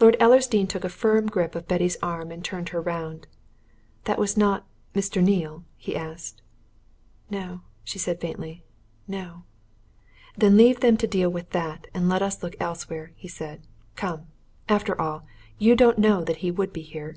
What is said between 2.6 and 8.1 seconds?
her round. "That was not Mr. Neale?" he asked. "No!" she